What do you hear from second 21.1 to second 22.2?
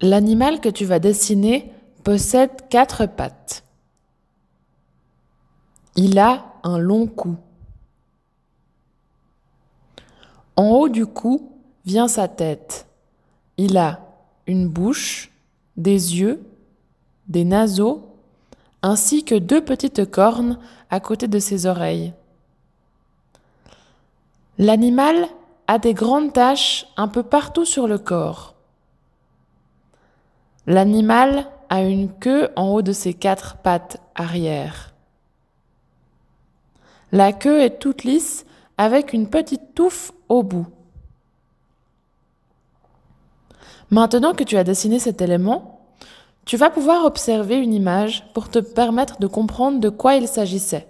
de ses oreilles.